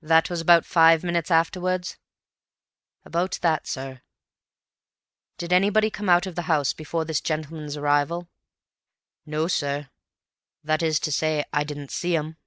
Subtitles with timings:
[0.00, 1.98] "That was about five minutes afterwards?"
[3.04, 4.00] "About that, sir."
[5.36, 8.30] "Did anybody come out of the house before this gentleman's arrival?"
[9.26, 9.90] "No, sir.
[10.64, 12.38] That is to say I didn't see 'em."